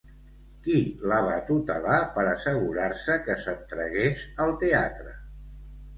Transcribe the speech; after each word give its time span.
Qui 0.67 0.77
la 1.11 1.19
va 1.27 1.35
tutelar 1.49 1.99
per 2.17 2.25
assegurar-se 2.31 3.19
que 3.29 3.39
s'entregués 3.45 4.25
al 4.47 4.57
teatre? 4.65 5.15